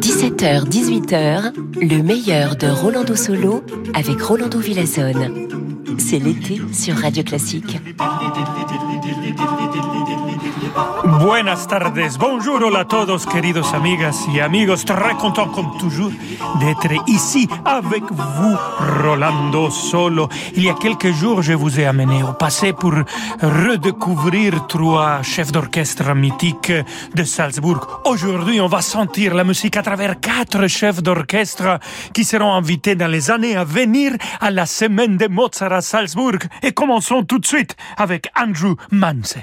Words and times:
17h, 0.00 0.68
18h, 0.68 1.54
le 1.80 2.02
meilleur 2.02 2.56
de 2.56 2.66
Rolando 2.66 3.16
Solo 3.16 3.64
avec 3.94 4.20
Rolando 4.20 4.58
Villazone. 4.58 5.65
C'est 5.98 6.18
l'été 6.18 6.60
sur 6.72 6.96
Radio 6.96 7.22
Classique. 7.22 7.78
Buenas 11.20 11.66
tardes, 11.66 12.00
bonjour 12.18 12.76
a 12.76 12.84
todos, 12.84 13.24
queridos 13.26 13.72
amigas 13.74 14.26
y 14.28 14.40
amigos. 14.40 14.84
Très 14.84 15.14
content, 15.14 15.48
comme 15.48 15.78
toujours, 15.78 16.10
d'être 16.60 16.92
ici 17.08 17.48
avec 17.64 18.02
vous, 18.10 18.56
Rolando 19.02 19.70
Solo. 19.70 20.28
Il 20.54 20.64
y 20.64 20.68
a 20.68 20.74
quelques 20.74 21.12
jours, 21.12 21.42
je 21.42 21.52
vous 21.52 21.80
ai 21.80 21.86
amené 21.86 22.22
au 22.22 22.32
passé 22.32 22.72
pour 22.72 22.92
redécouvrir 23.40 24.66
trois 24.66 25.22
chefs 25.22 25.52
d'orchestre 25.52 26.14
mythiques 26.14 26.72
de 27.14 27.24
Salzbourg. 27.24 28.02
Aujourd'hui, 28.04 28.60
on 28.60 28.66
va 28.68 28.80
sentir 28.80 29.34
la 29.34 29.44
musique 29.44 29.76
à 29.76 29.82
travers 29.82 30.20
quatre 30.20 30.66
chefs 30.66 31.02
d'orchestre 31.02 31.78
qui 32.12 32.24
seront 32.24 32.52
invités 32.52 32.94
dans 32.94 33.10
les 33.10 33.30
années 33.30 33.56
à 33.56 33.64
venir 33.64 34.12
à 34.40 34.50
la 34.50 34.66
semaine 34.66 35.16
de 35.16 35.28
Mozart 35.28 35.75
Salzbourg. 35.80 36.38
Et 36.62 36.72
commençons 36.72 37.24
tout 37.24 37.38
de 37.38 37.46
suite 37.46 37.76
avec 37.96 38.28
Andrew 38.36 38.76
Manse. 38.90 39.36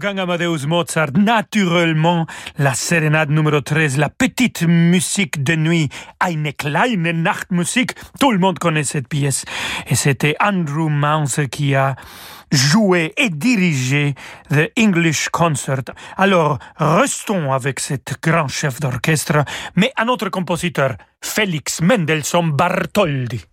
Wolfgang 0.00 0.20
Amadeus 0.20 0.66
Mozart, 0.66 1.12
naturellement, 1.12 2.26
la 2.56 2.72
sérénade 2.72 3.28
numéro 3.28 3.60
13, 3.60 3.98
la 3.98 4.08
petite 4.08 4.62
musique 4.62 5.42
de 5.42 5.56
nuit, 5.56 5.90
Eine 6.20 6.54
kleine 6.54 7.22
Nachtmusik. 7.22 7.92
Tout 8.18 8.32
le 8.32 8.38
monde 8.38 8.58
connaît 8.58 8.84
cette 8.84 9.08
pièce. 9.08 9.44
Et 9.88 9.94
c'était 9.94 10.36
Andrew 10.40 10.88
Mounce 10.88 11.40
qui 11.50 11.74
a 11.74 11.96
joué 12.50 13.12
et 13.18 13.28
dirigé 13.28 14.14
The 14.48 14.72
English 14.78 15.28
Concert. 15.28 15.84
Alors, 16.16 16.58
restons 16.78 17.52
avec 17.52 17.78
cet 17.78 18.22
grand 18.22 18.48
chef 18.48 18.80
d'orchestre, 18.80 19.44
mais 19.76 19.92
un 19.98 20.08
autre 20.08 20.30
compositeur, 20.30 20.94
Félix 21.20 21.82
Mendelssohn 21.82 22.52
Bartholdy. 22.52 23.44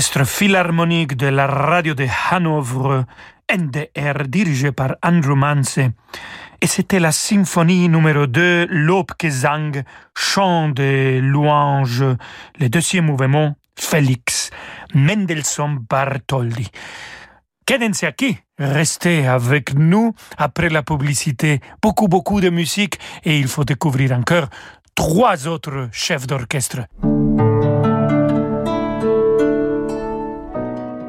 Philharmonique 0.00 1.16
de 1.16 1.26
la 1.26 1.48
radio 1.48 1.92
de 1.92 2.06
Hanovre, 2.30 3.04
NDR, 3.52 4.28
dirigé 4.28 4.70
par 4.70 4.94
Andrew 5.02 5.34
Manse. 5.34 5.78
Et 6.60 6.66
c'était 6.68 7.00
la 7.00 7.10
symphonie 7.10 7.88
numéro 7.88 8.28
2, 8.28 8.66
Lobgesang, 8.70 9.82
chant 10.14 10.68
de 10.68 11.18
louange, 11.20 12.04
le 12.60 12.68
deuxième 12.68 13.06
mouvement, 13.06 13.56
Félix, 13.76 14.50
Mendelssohn 14.94 15.78
Bartholdi. 15.90 16.70
Quédense 17.66 18.04
qui 18.16 18.38
restez 18.56 19.26
avec 19.26 19.74
nous 19.74 20.14
après 20.36 20.68
la 20.68 20.84
publicité. 20.84 21.60
Beaucoup, 21.82 22.06
beaucoup 22.06 22.40
de 22.40 22.50
musique 22.50 23.00
et 23.24 23.36
il 23.36 23.48
faut 23.48 23.64
découvrir 23.64 24.12
encore 24.12 24.46
trois 24.94 25.48
autres 25.48 25.88
chefs 25.90 26.28
d'orchestre. 26.28 26.86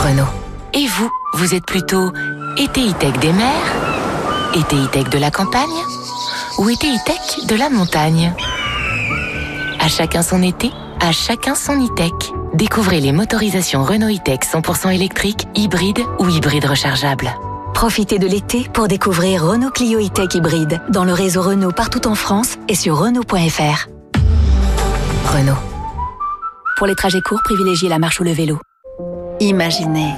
Renault. 0.00 0.24
Et 0.72 0.86
vous, 0.86 1.10
vous 1.34 1.54
êtes 1.54 1.66
plutôt 1.66 2.10
été 2.56 2.90
tech 2.94 3.18
des 3.20 3.34
mers, 3.34 4.54
été 4.54 4.76
tech 4.92 5.10
de 5.10 5.18
la 5.18 5.30
campagne 5.30 5.68
ou 6.58 6.70
été 6.70 6.86
tech 7.04 7.46
de 7.46 7.54
la 7.54 7.68
montagne? 7.68 8.32
À 9.78 9.88
chacun 9.88 10.22
son 10.22 10.42
été, 10.42 10.70
à 11.00 11.12
chacun 11.12 11.54
son 11.54 11.84
e-tech. 11.84 12.12
Découvrez 12.54 13.00
les 13.00 13.12
motorisations 13.12 13.84
Renault 13.84 14.08
e-tech 14.08 14.40
100% 14.40 14.94
électriques, 14.94 15.46
hybrides 15.54 16.00
ou 16.18 16.28
hybrides 16.30 16.64
rechargeables. 16.64 17.30
Profitez 17.74 18.18
de 18.18 18.26
l'été 18.26 18.66
pour 18.72 18.88
découvrir 18.88 19.44
Renault 19.44 19.70
Clio 19.70 20.00
e-tech 20.00 20.34
hybride 20.34 20.80
dans 20.88 21.04
le 21.04 21.12
réseau 21.12 21.42
Renault 21.42 21.72
partout 21.72 22.08
en 22.08 22.14
France 22.14 22.56
et 22.68 22.74
sur 22.74 22.96
Renault.fr. 22.96 23.88
Renault. 25.26 25.60
Pour 26.78 26.86
les 26.86 26.94
trajets 26.94 27.20
courts, 27.20 27.42
privilégiez 27.44 27.90
la 27.90 27.98
marche 27.98 28.18
ou 28.20 28.24
le 28.24 28.32
vélo. 28.32 28.58
Imaginez 29.40 30.12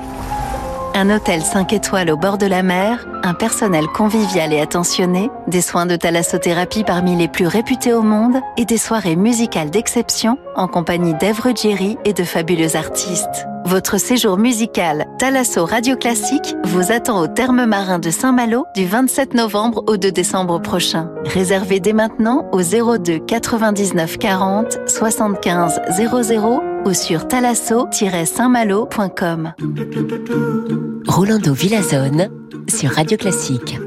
un 0.94 1.08
hôtel 1.08 1.40
5 1.40 1.72
étoiles 1.72 2.10
au 2.10 2.18
bord 2.18 2.36
de 2.36 2.44
la 2.44 2.62
mer, 2.62 3.06
un 3.22 3.32
personnel 3.32 3.86
convivial 3.86 4.52
et 4.52 4.60
attentionné, 4.60 5.30
des 5.46 5.62
soins 5.62 5.86
de 5.86 5.96
thalassothérapie 5.96 6.84
parmi 6.84 7.16
les 7.16 7.28
plus 7.28 7.46
réputés 7.46 7.94
au 7.94 8.02
monde 8.02 8.36
et 8.58 8.66
des 8.66 8.76
soirées 8.76 9.16
musicales 9.16 9.70
d'exception 9.70 10.36
en 10.54 10.68
compagnie 10.68 11.14
d'Ève 11.14 11.40
Ruggieri 11.40 11.96
et 12.04 12.12
de 12.12 12.24
fabuleux 12.24 12.76
artistes. 12.76 13.46
Votre 13.64 13.98
séjour 13.98 14.36
musical 14.36 15.06
Thalasso 15.18 15.64
Radio 15.64 15.96
Classique 15.96 16.56
vous 16.64 16.92
attend 16.92 17.20
au 17.20 17.26
terme 17.26 17.64
marin 17.64 17.98
de 17.98 18.10
Saint-Malo 18.10 18.66
du 18.74 18.84
27 18.84 19.34
novembre 19.34 19.84
au 19.86 19.96
2 19.96 20.12
décembre 20.12 20.60
prochain. 20.60 21.08
Réservez 21.24 21.80
dès 21.80 21.94
maintenant 21.94 22.50
au 22.52 22.60
02 22.60 23.20
99 23.20 24.18
40 24.18 24.78
75 24.86 25.80
00 25.96 26.71
ou 26.84 26.94
sur 26.94 27.28
talasso-saintmalo.com. 27.28 29.52
Rolando 31.06 31.54
Villazone 31.54 32.28
sur 32.68 32.90
Radio 32.90 33.16
Classique. 33.18 33.78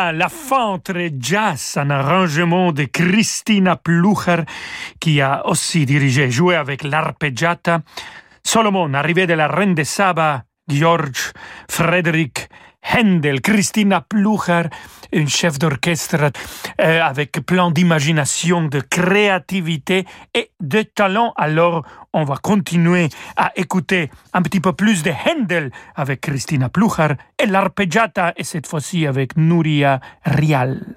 La 0.00 0.28
fin 0.28 0.64
entre 0.64 1.10
jazz, 1.18 1.76
un 1.76 1.90
arrangement 1.90 2.72
de 2.72 2.84
Christina 2.84 3.76
Plucher 3.76 4.44
qui 4.98 5.20
a 5.20 5.46
aussi 5.46 5.84
dirigé 5.84 6.24
et 6.24 6.30
joué 6.30 6.56
avec 6.56 6.82
l'arpeggiata. 6.82 7.82
Solomon, 8.42 8.94
arrivé 8.94 9.26
de 9.26 9.34
la 9.34 9.48
Reine 9.48 9.74
de 9.74 9.84
Saba, 9.84 10.44
George 10.68 11.32
Frederick 11.68 12.48
Händel, 12.82 13.40
Christina 13.40 14.00
Plucher, 14.00 14.62
une 15.12 15.28
chef 15.28 15.58
d'orchestre 15.58 16.30
euh, 16.80 17.02
avec 17.02 17.32
plein 17.46 17.70
d'imagination, 17.70 18.62
de 18.62 18.80
créativité 18.80 20.06
et 20.34 20.50
de 20.60 20.82
talent. 20.82 21.32
Alors, 21.36 21.84
on 22.12 22.24
va 22.24 22.36
continuer 22.36 23.08
à 23.36 23.52
écouter 23.56 24.10
un 24.32 24.42
petit 24.42 24.60
peu 24.60 24.72
plus 24.72 25.02
de 25.02 25.10
Händel 25.10 25.70
avec 25.94 26.22
Christina 26.22 26.68
Plucher 26.68 27.14
et 27.38 27.46
l'arpeggiata, 27.46 28.32
et 28.36 28.44
cette 28.44 28.66
fois-ci 28.66 29.06
avec 29.06 29.36
Nuria 29.36 30.00
Rial. 30.24 30.96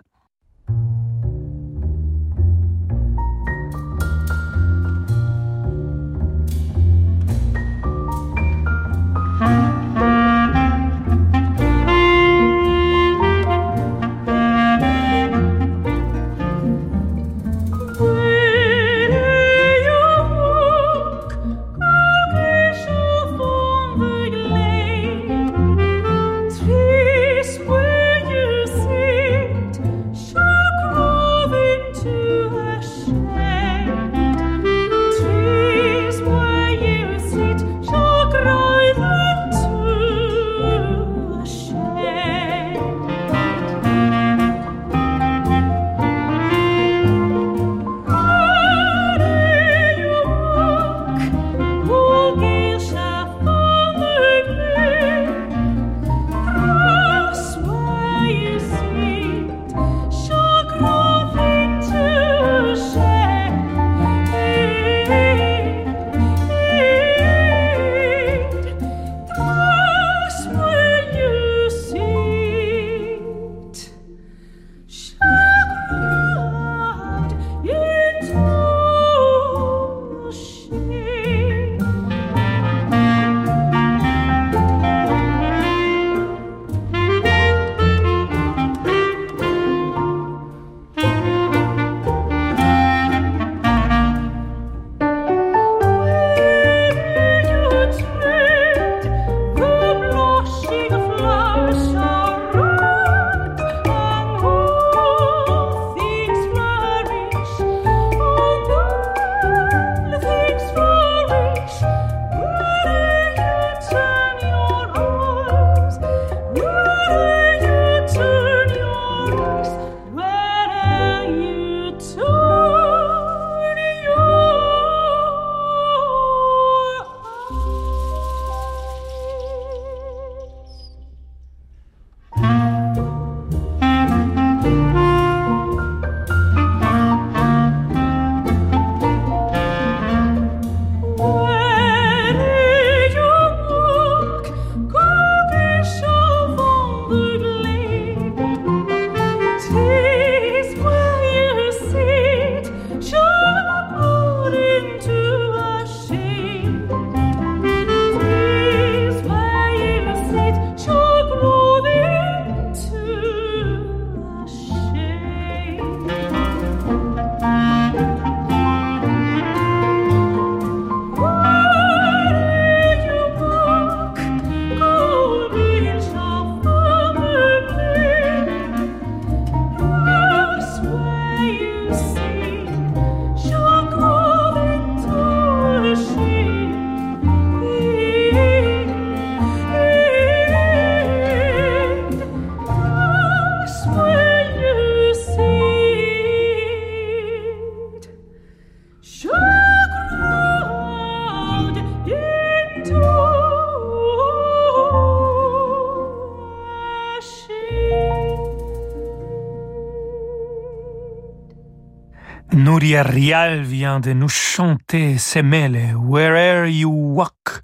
Nuria 212.64 213.04
Rial 213.04 213.62
vient 213.62 214.00
de 214.00 214.14
nous 214.14 214.30
chanter 214.30 215.18
Semele, 215.18 215.96
Wherever 215.98 216.72
You 216.72 216.90
Walk, 216.90 217.62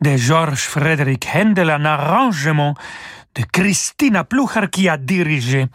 de 0.00 0.16
George 0.16 0.60
Frederick 0.60 1.26
Handel, 1.34 1.70
un 1.70 1.84
arrangement 1.84 2.76
de 3.34 3.42
Christina 3.50 4.24
Plucher 4.24 4.68
qui 4.70 4.88
a 4.88 4.96
dirigé 4.96 5.66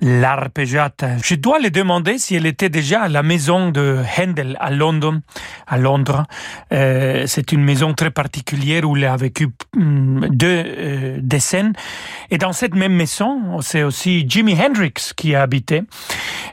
l'arpeggiata. 0.00 1.18
Je 1.22 1.34
dois 1.34 1.58
lui 1.58 1.70
demander 1.70 2.18
si 2.18 2.34
elle 2.34 2.46
était 2.46 2.68
déjà 2.68 3.02
à 3.02 3.08
la 3.08 3.22
maison 3.22 3.70
de 3.70 4.02
Handel 4.18 4.56
à 4.60 4.70
Londres. 4.70 5.20
À 5.66 5.78
Londres, 5.78 6.26
euh, 6.72 7.24
c'est 7.26 7.52
une 7.52 7.64
maison 7.64 7.94
très 7.94 8.10
particulière 8.10 8.88
où 8.88 8.96
il 8.96 9.04
a 9.04 9.16
vécu 9.16 9.48
hum, 9.76 10.28
deux 10.30 10.64
euh, 10.66 11.18
décennies. 11.22 11.72
Et 12.30 12.38
dans 12.38 12.52
cette 12.52 12.74
même 12.74 12.94
maison, 12.94 13.60
c'est 13.60 13.82
aussi 13.82 14.26
Jimi 14.28 14.54
Hendrix 14.54 15.12
qui 15.16 15.34
a 15.34 15.42
habité. 15.42 15.82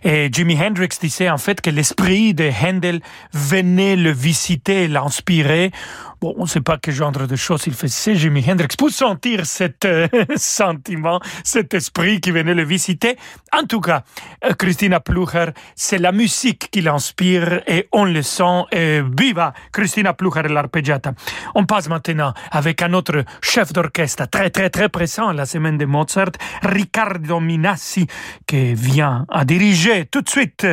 Et 0.04 0.30
Jimi 0.32 0.58
Hendrix 0.58 0.90
disait 1.02 1.30
en 1.30 1.38
fait 1.38 1.60
que 1.60 1.70
l'esprit 1.70 2.34
de 2.34 2.50
Handel 2.64 3.02
venait 3.34 3.96
le 3.96 4.12
visiter, 4.12 4.88
l'inspirer. 4.88 5.72
Bon, 6.20 6.34
on 6.38 6.44
ne 6.44 6.48
sait 6.48 6.62
pas 6.62 6.80
quel 6.82 6.96
genre 6.96 7.12
de 7.12 7.36
choses 7.36 7.68
il 7.68 7.74
faisait, 7.74 8.16
Jimi 8.16 8.44
Hendrix, 8.50 8.76
pour 8.76 8.90
sentir 8.90 9.46
cet 9.46 9.86
euh, 9.86 10.08
sentiment, 10.36 11.20
cet 11.44 11.76
esprit 11.76 12.20
qui 12.20 12.32
venait 12.32 12.56
le 12.56 12.64
visiter. 12.64 13.18
En 13.54 13.66
tout 13.66 13.82
cas, 13.82 14.04
euh, 14.44 14.54
Christina 14.54 15.00
Plucher, 15.00 15.52
c'est 15.76 16.00
la 16.00 16.12
musique 16.12 16.70
qui 16.72 16.82
l'inspire 16.82 17.62
et 17.68 17.88
on 17.92 18.06
le 18.06 18.24
sent. 18.24 18.64
Et 18.72 19.02
viva 19.18 19.54
Christina 19.72 20.14
Plucher 20.14 20.42
et 20.46 20.48
l'arpeggiata. 20.48 21.14
On 21.54 21.66
passe 21.66 21.88
maintenant 21.88 22.34
avec 22.50 22.82
un 22.82 22.94
autre 22.94 23.24
chef 23.42 23.72
d'orchestre 23.72 24.28
très 24.28 24.50
très 24.50 24.72
très 24.72 24.90
présent 24.90 25.32
la 25.32 25.46
semaine 25.46 25.78
de 25.78 25.86
Mozart, 25.86 26.32
Riccardo 26.64 27.40
Minassi, 27.40 28.08
qui 28.48 28.74
vient 28.74 29.26
à 29.30 29.46
diriger 29.46 30.06
tout 30.06 30.22
de 30.22 30.30
suite 30.30 30.66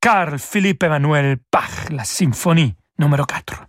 Carl 0.00 0.38
Philippe 0.38 0.84
Emmanuel 0.84 1.38
Bach, 1.52 1.90
la 1.90 2.04
symphonie 2.04 2.74
numéro 2.98 3.24
4. 3.24 3.64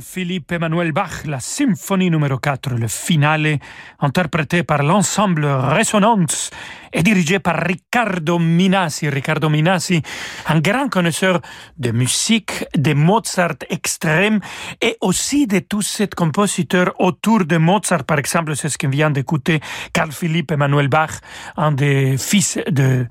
Philippe 0.00 0.52
Emmanuel 0.52 0.92
Bach, 0.92 1.24
la 1.24 1.40
symphonie 1.40 2.10
numéro 2.10 2.38
4, 2.38 2.74
le 2.74 2.88
finale, 2.88 3.58
interprété 4.00 4.62
par 4.62 4.82
l'ensemble 4.82 5.44
Résonance 5.44 6.50
et 6.92 7.02
dirigé 7.02 7.38
par 7.38 7.56
Riccardo 7.56 8.38
Minasi. 8.38 9.08
Riccardo 9.08 9.48
Minasi, 9.48 10.02
un 10.46 10.60
grand 10.60 10.88
connaisseur 10.88 11.40
de 11.76 11.90
musique, 11.90 12.64
de 12.76 12.94
Mozart 12.94 13.56
extrême 13.70 14.40
et 14.80 14.96
aussi 15.00 15.46
de 15.46 15.58
tous 15.60 15.82
ces 15.82 16.08
compositeurs 16.08 16.92
autour 16.98 17.44
de 17.44 17.56
Mozart. 17.56 18.04
Par 18.04 18.18
exemple, 18.18 18.56
c'est 18.56 18.68
ce 18.68 18.78
qu'on 18.78 18.88
vient 18.88 19.10
d'écouter, 19.10 19.60
Carl 19.92 20.12
Philippe 20.12 20.52
Emmanuel 20.52 20.88
Bach, 20.88 21.20
un 21.56 21.72
des 21.72 22.16
fils 22.18 22.58
de, 22.70 23.06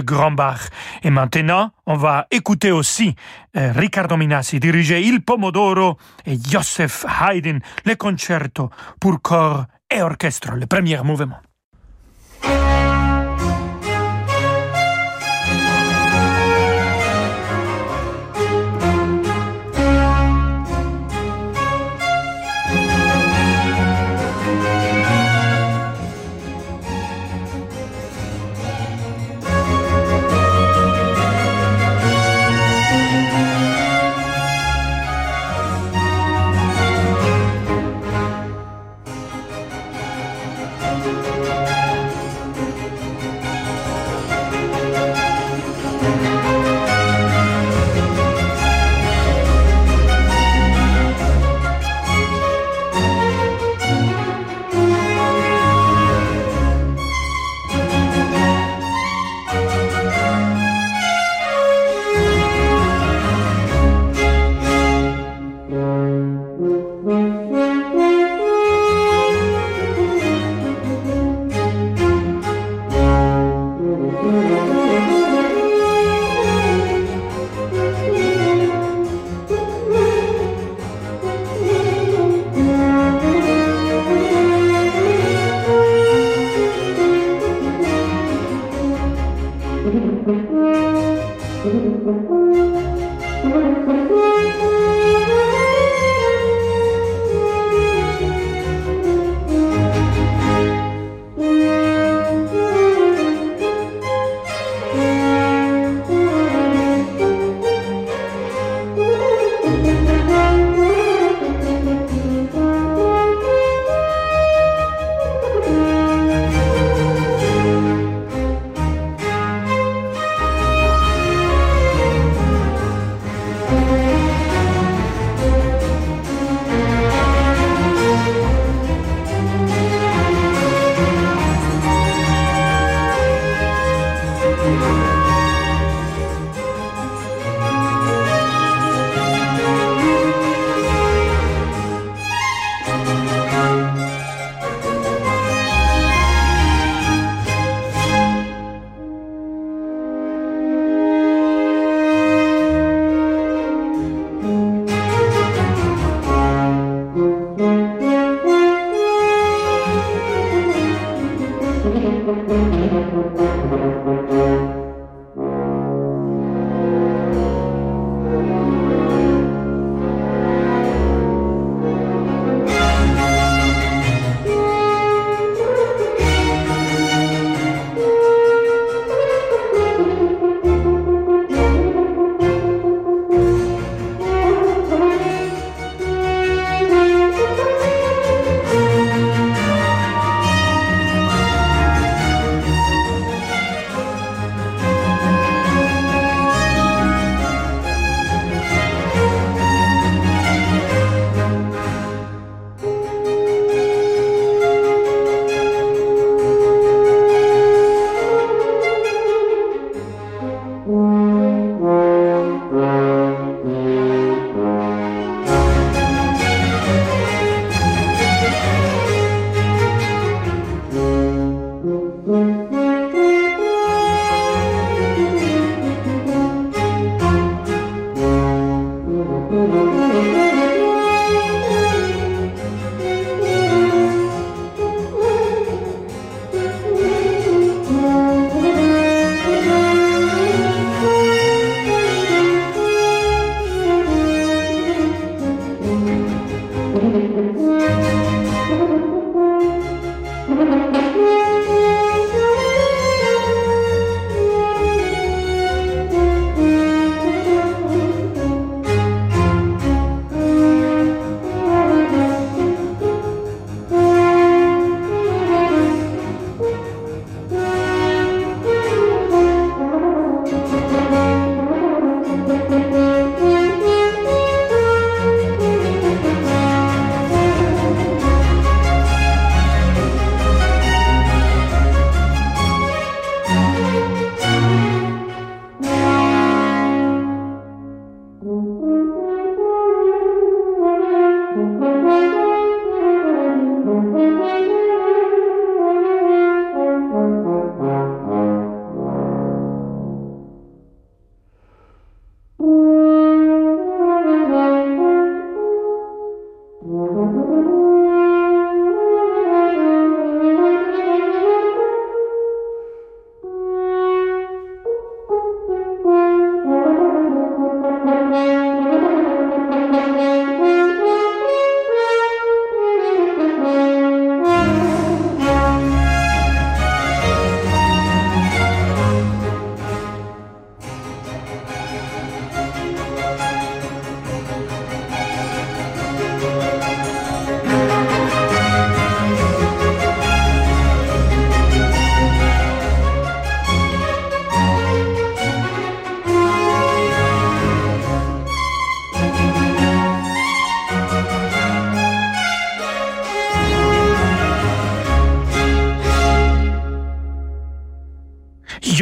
Grand 0.00 0.32
Bach. 0.32 0.68
Et 1.02 1.10
maintenant, 1.10 1.72
on 1.86 1.96
va 1.96 2.26
écouter 2.30 2.70
aussi 2.70 3.14
euh, 3.56 3.72
Riccardo 3.74 4.16
Minasi 4.16 4.60
diriger 4.60 5.00
Il 5.02 5.22
Pomodoro 5.22 5.96
et 6.26 6.38
Joseph 6.50 7.04
Haydn, 7.20 7.58
le 7.84 7.94
concerto 7.94 8.70
pour 9.00 9.20
corps 9.22 9.66
et 9.90 10.02
orchestre, 10.02 10.52
le 10.52 10.66
premier 10.66 11.00
mouvement. 11.02 11.40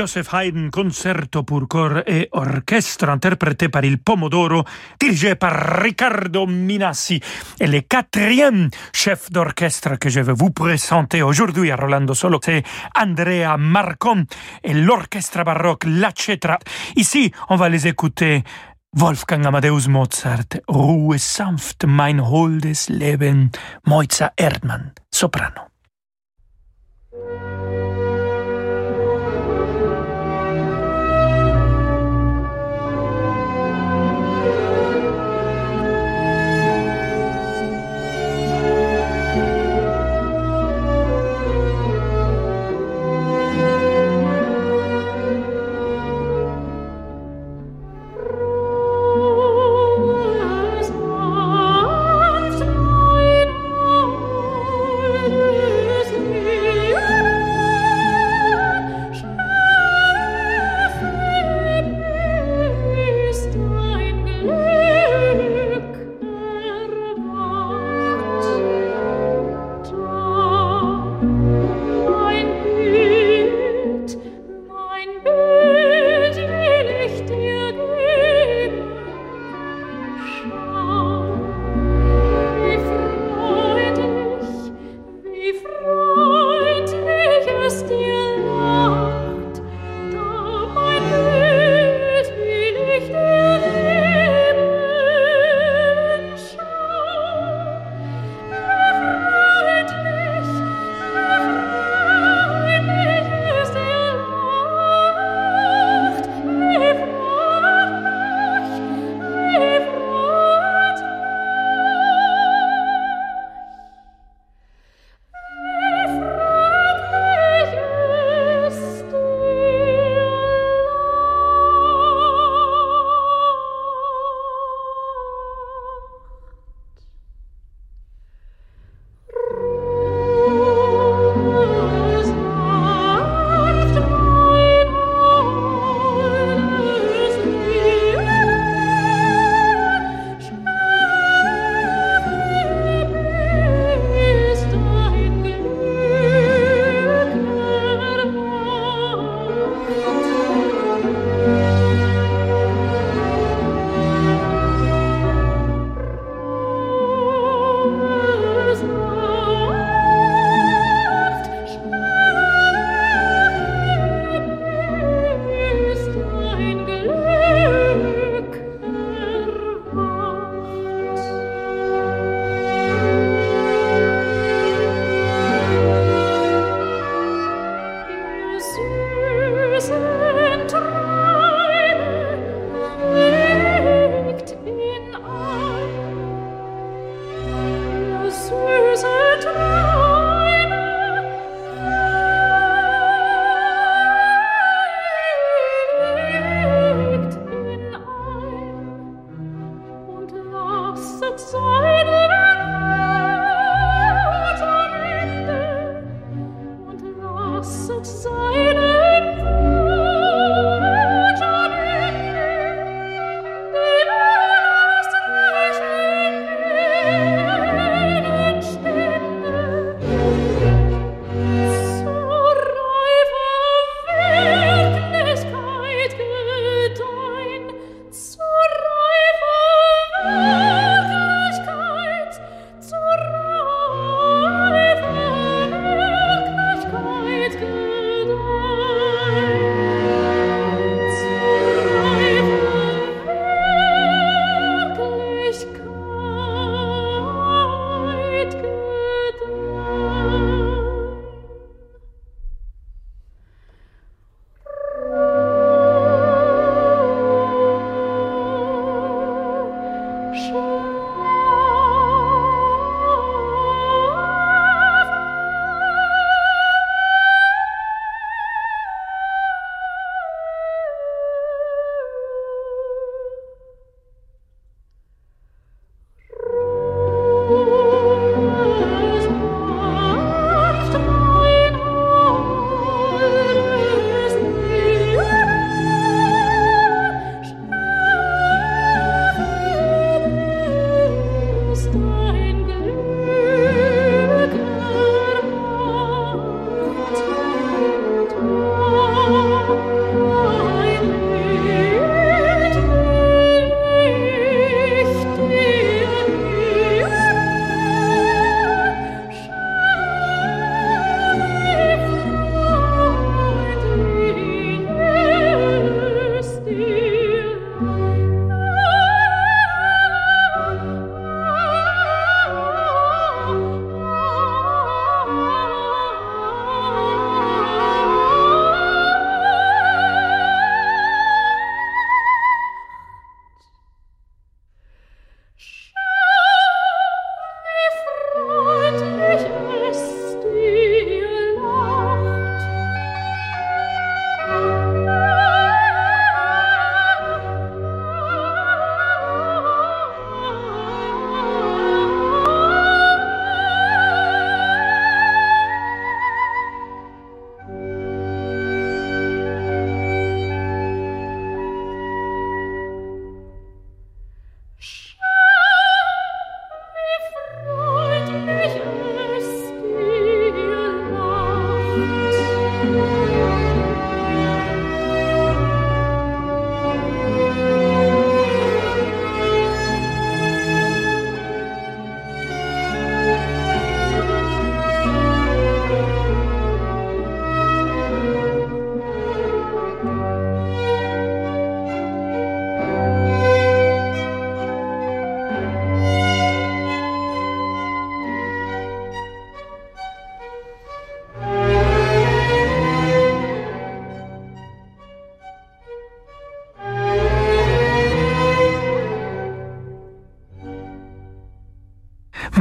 Joseph 0.07 0.34
Haydn, 0.34 0.70
concerto 0.70 1.42
pour 1.42 1.66
corps 1.66 2.04
et 2.07 2.28
orchestre, 2.30 3.09
interprété 3.09 3.68
par 3.68 3.84
il 3.84 3.98
Pomodoro, 3.98 4.62
dirigé 5.00 5.34
par 5.34 5.82
Riccardo 5.82 6.46
Minassi. 6.46 7.20
Et 7.59 7.66
le 7.66 7.80
quatrième 7.80 8.70
chef 8.92 9.32
d'orchestre 9.32 9.98
que 9.98 10.09
je 10.09 10.20
vais 10.20 10.32
vous 10.32 10.52
présenter 10.52 11.22
aujourd'hui 11.22 11.72
à 11.72 11.76
Rolando 11.76 12.14
Solo, 12.14 12.38
c'est 12.40 12.62
Andrea 12.96 13.57
Marcon 13.59 14.24
et 14.62 14.74
l'orchestre 14.74 15.42
baroque 15.42 15.82
La 15.88 16.12
Cetra. 16.14 16.61
Ici, 16.94 17.32
on 17.48 17.57
va 17.57 17.68
les 17.68 17.88
écouter 17.88 18.44
Wolfgang 18.92 19.44
Amadeus 19.44 19.88
Mozart, 19.88 20.61
Ruhe 20.68 21.18
sanft 21.18 21.84
mein 21.84 22.20
holdes 22.20 22.88
Leben, 22.90 23.50
Moitza 23.84 24.32
Erdmann, 24.36 24.92
soprano. 25.11 25.66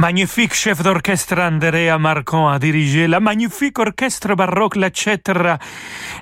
Magnifique 0.06 0.54
chef 0.54 0.84
d'orchestre 0.84 1.40
Andrea 1.40 1.98
Marcon 1.98 2.46
a 2.46 2.60
dirigé 2.60 3.08
la 3.08 3.18
magnifique 3.18 3.76
orchestre 3.80 4.36
baroque 4.36 4.76
La 4.76 4.90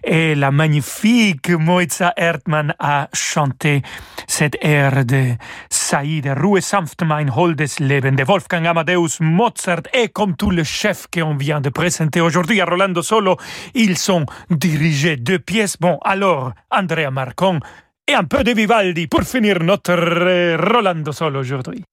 et 0.03 0.35
la 0.35 0.51
magnifique 0.51 1.51
Moitza 1.51 2.15
Erdmann 2.17 2.75
a 2.79 3.11
chanté 3.13 3.83
cette 4.27 4.57
air 4.63 5.05
de 5.05 5.35
Saïd, 5.69 6.27
Ruhe 6.35 6.63
sanft 6.63 7.03
mein 7.03 7.29
holdes 7.29 7.79
Leben 7.79 8.17
de 8.17 8.25
Wolfgang 8.25 8.67
Amadeus 8.67 9.21
Mozart 9.21 9.83
et 9.93 10.09
comme 10.09 10.35
tous 10.35 10.51
les 10.51 10.65
chefs 10.65 11.07
qu'on 11.13 11.37
vient 11.37 11.61
de 11.61 11.69
présenter 11.69 12.23
aujourd'hui 12.23 12.63
à 12.63 12.65
Rolando 12.65 13.03
Solo, 13.03 13.37
ils 13.75 13.99
sont 13.99 14.25
dirigés 14.49 15.19
deux 15.19 15.39
pièces. 15.39 15.77
Bon, 15.79 15.99
alors, 16.03 16.53
Andrea 16.71 17.11
Marcon 17.11 17.61
et 18.09 18.15
un 18.15 18.25
peu 18.25 18.45
de 18.45 18.53
Vivaldi 18.53 19.09
pour 19.09 19.25
finir 19.25 19.63
notre 19.63 19.93
Rolando 20.57 21.13
Solo 21.13 21.41
aujourd'hui. 21.41 21.85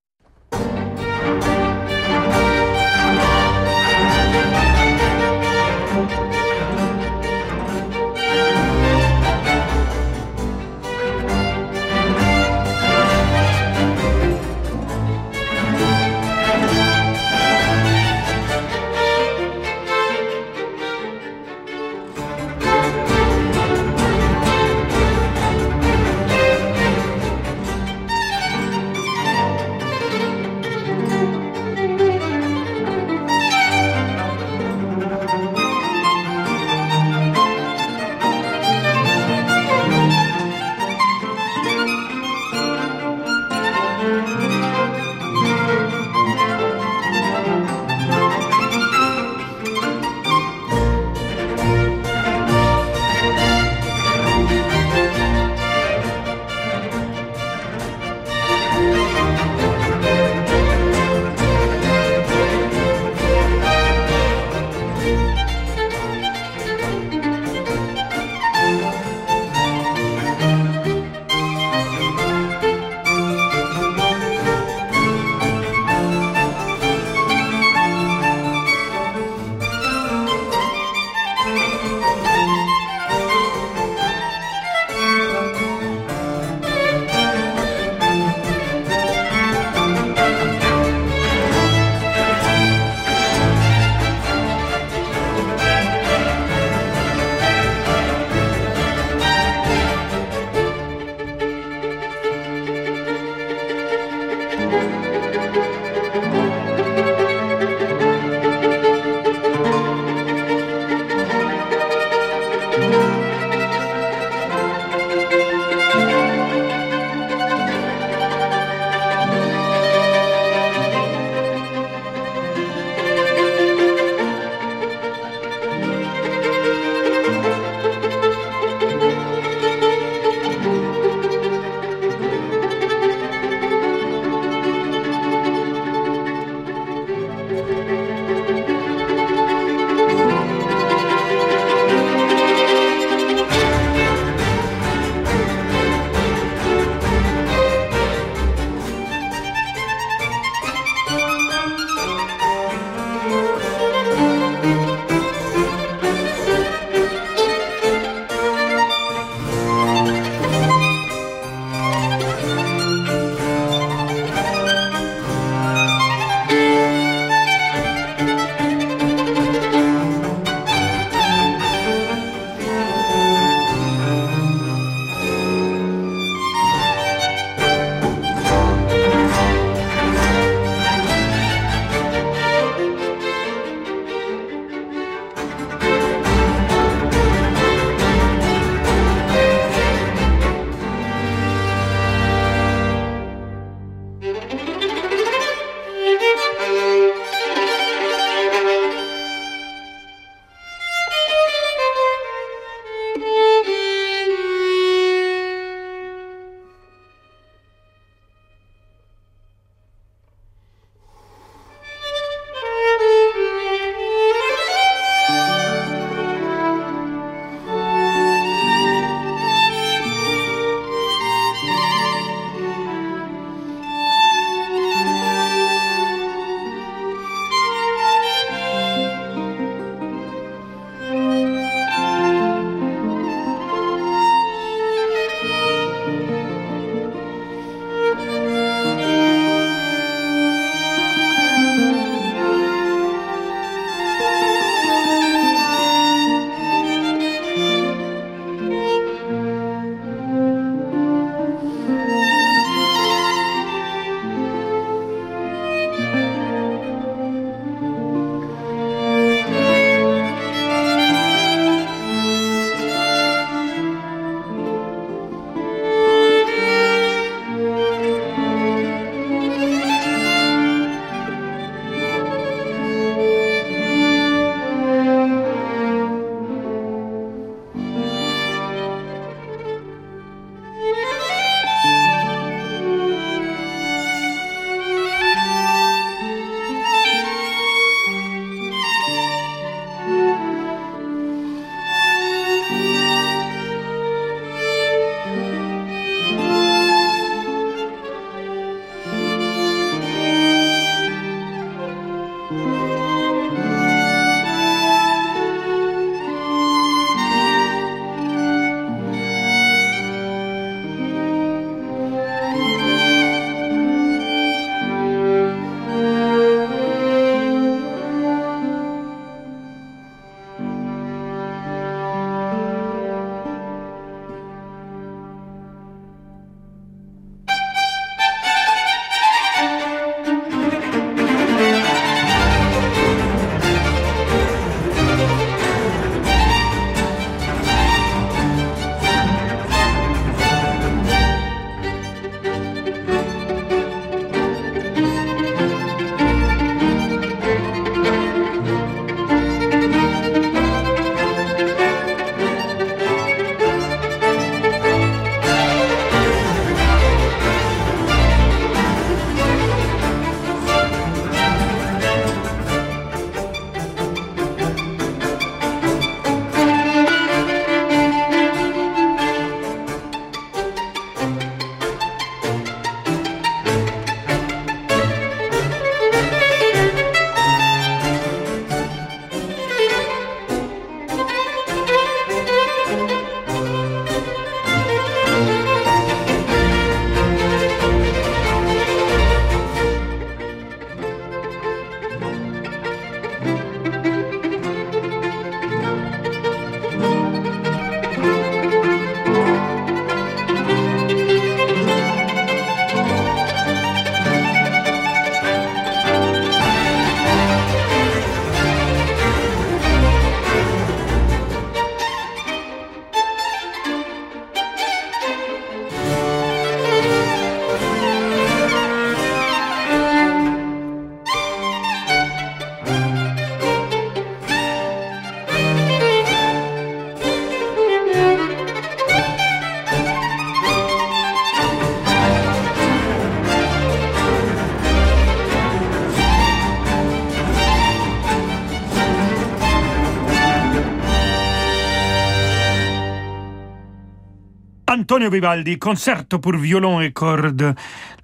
Antonio 445.12 445.30
Vivaldi, 445.30 445.78
concerto 445.78 446.40
pour 446.40 446.56
violon 446.56 447.02
et 447.02 447.12
cordes. 447.12 447.76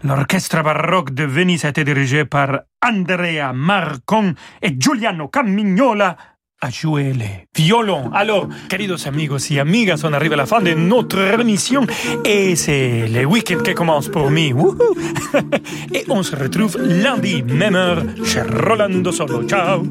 L'orchestre 0.03 0.63
baroque 0.63 1.13
de 1.13 1.25
Venise 1.25 1.65
a 1.65 1.69
été 1.71 1.83
dirigé 1.83 2.23
par 2.23 2.61
Andrea 2.81 3.51
Marcon 3.53 4.33
et 4.61 4.73
Giuliano 4.79 5.27
Camignola 5.27 6.15
a 6.61 6.69
joué 6.69 7.11
les 7.11 7.49
violons. 7.53 8.09
Alors, 8.13 8.47
queridos 8.69 9.05
amigos 9.05 9.51
y 9.51 9.59
amigas, 9.59 9.99
on 10.05 10.13
arrive 10.13 10.31
à 10.31 10.37
la 10.37 10.45
fin 10.45 10.61
de 10.61 10.75
notre 10.75 11.19
émission 11.37 11.85
et 12.23 12.55
c'est 12.55 13.05
le 13.09 13.25
week-end 13.25 13.61
qui 13.63 13.73
commence 13.73 14.07
pour 14.07 14.31
moi. 14.31 14.73
Et 15.93 16.05
on 16.07 16.23
se 16.23 16.37
retrouve 16.37 16.77
lundi, 16.77 17.43
même 17.43 17.75
heure, 17.75 18.01
chez 18.23 18.43
Rolando 18.43 19.11
Solo. 19.11 19.43
Ciao 19.45 19.83